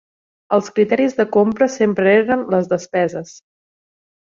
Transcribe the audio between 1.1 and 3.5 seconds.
de compra sempre eren les despeses.